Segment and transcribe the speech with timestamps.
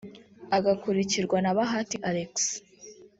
[0.57, 2.33] agakurikirwa na Bahati Alex